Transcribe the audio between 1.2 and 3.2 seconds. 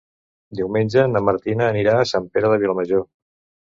Martina anirà a Sant Pere de Vilamajor.